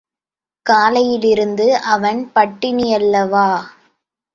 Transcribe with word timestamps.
காலையிலிருந்து 0.65 1.67
அவன் 1.87 2.31
பட்டினியல்லவா! 2.35 3.47